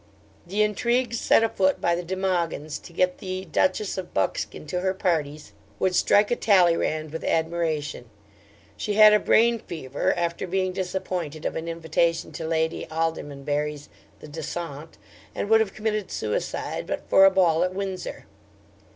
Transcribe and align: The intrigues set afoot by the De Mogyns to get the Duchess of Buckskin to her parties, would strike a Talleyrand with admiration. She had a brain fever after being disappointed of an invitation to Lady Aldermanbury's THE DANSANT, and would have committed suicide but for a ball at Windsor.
The 0.47 0.63
intrigues 0.63 1.19
set 1.21 1.43
afoot 1.43 1.79
by 1.79 1.93
the 1.93 2.01
De 2.01 2.15
Mogyns 2.15 2.79
to 2.81 2.91
get 2.91 3.19
the 3.19 3.45
Duchess 3.45 3.99
of 3.99 4.15
Buckskin 4.15 4.65
to 4.65 4.79
her 4.79 4.95
parties, 4.95 5.53
would 5.77 5.93
strike 5.93 6.31
a 6.31 6.35
Talleyrand 6.35 7.11
with 7.11 7.23
admiration. 7.23 8.09
She 8.75 8.95
had 8.95 9.13
a 9.13 9.19
brain 9.19 9.59
fever 9.59 10.11
after 10.17 10.47
being 10.47 10.73
disappointed 10.73 11.45
of 11.45 11.55
an 11.55 11.67
invitation 11.67 12.31
to 12.31 12.47
Lady 12.47 12.87
Aldermanbury's 12.89 13.89
THE 14.21 14.27
DANSANT, 14.27 14.97
and 15.35 15.51
would 15.51 15.59
have 15.59 15.75
committed 15.75 16.09
suicide 16.09 16.87
but 16.87 17.07
for 17.07 17.25
a 17.25 17.29
ball 17.29 17.63
at 17.63 17.75
Windsor. 17.75 18.25